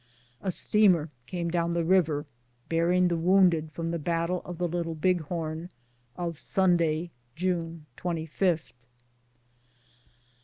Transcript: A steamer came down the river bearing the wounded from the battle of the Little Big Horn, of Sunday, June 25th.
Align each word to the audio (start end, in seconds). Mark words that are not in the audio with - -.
A 0.41 0.49
steamer 0.49 1.11
came 1.27 1.51
down 1.51 1.75
the 1.75 1.83
river 1.83 2.25
bearing 2.69 3.07
the 3.07 3.15
wounded 3.17 3.71
from 3.71 3.91
the 3.91 3.99
battle 3.99 4.41
of 4.45 4.57
the 4.57 4.67
Little 4.67 4.95
Big 4.95 5.21
Horn, 5.25 5.69
of 6.17 6.39
Sunday, 6.39 7.11
June 7.35 7.85
25th. 7.97 8.73